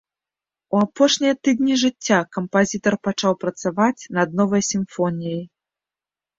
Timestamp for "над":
4.21-4.29